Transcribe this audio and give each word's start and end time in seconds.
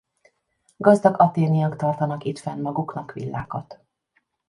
Gazdag 0.77 1.19
athéniak 1.21 1.75
tartanak 1.75 2.23
itt 2.23 2.39
fenn 2.39 2.59
maguknak 2.61 3.11
villákat. 3.13 3.79